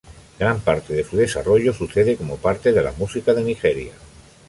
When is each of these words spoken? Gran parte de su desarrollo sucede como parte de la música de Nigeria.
Gran 0.39 0.59
parte 0.61 0.95
de 0.95 1.03
su 1.03 1.15
desarrollo 1.15 1.73
sucede 1.73 2.17
como 2.17 2.37
parte 2.37 2.73
de 2.73 2.81
la 2.81 2.91
música 2.93 3.35
de 3.35 3.43
Nigeria. 3.43 3.93